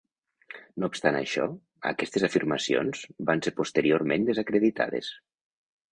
[0.83, 1.45] No obstant això,
[1.91, 5.13] aquestes afirmacions van ser posteriorment desacreditades.